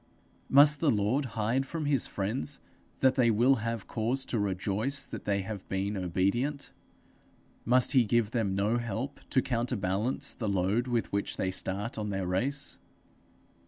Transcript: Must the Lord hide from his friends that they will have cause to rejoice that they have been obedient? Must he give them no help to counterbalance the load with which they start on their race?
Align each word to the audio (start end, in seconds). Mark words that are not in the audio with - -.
Must 0.49 0.79
the 0.79 0.89
Lord 0.89 1.25
hide 1.37 1.63
from 1.67 1.85
his 1.85 2.07
friends 2.07 2.59
that 3.01 3.13
they 3.13 3.29
will 3.29 3.57
have 3.57 3.85
cause 3.85 4.25
to 4.25 4.39
rejoice 4.39 5.03
that 5.05 5.25
they 5.25 5.41
have 5.41 5.69
been 5.69 5.95
obedient? 5.95 6.71
Must 7.65 7.91
he 7.91 8.03
give 8.03 8.31
them 8.31 8.55
no 8.55 8.79
help 8.79 9.19
to 9.29 9.43
counterbalance 9.43 10.33
the 10.33 10.49
load 10.49 10.87
with 10.87 11.11
which 11.13 11.37
they 11.37 11.51
start 11.51 11.99
on 11.99 12.09
their 12.09 12.25
race? 12.25 12.79